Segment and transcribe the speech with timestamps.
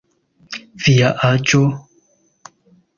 [0.87, 1.63] Via aĝo?